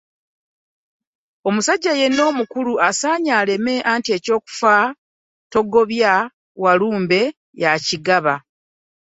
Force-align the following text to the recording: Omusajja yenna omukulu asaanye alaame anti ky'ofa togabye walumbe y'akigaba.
Omusajja 1.47 1.91
yenna 1.99 2.21
omukulu 2.31 2.73
asaanye 2.87 3.31
alaame 3.39 3.73
anti 3.91 4.13
ky'ofa 4.25 4.75
togabye 5.51 6.13
walumbe 6.63 7.21
y'akigaba. 7.61 8.33